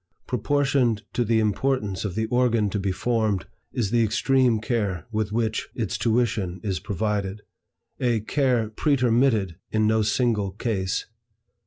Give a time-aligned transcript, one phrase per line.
[0.25, 5.31] Proportioned to the importance of the organ to be formed, is the extreme care with
[5.31, 7.43] which its tuition is provided,
[7.99, 11.05] a care pretermitted in no single case.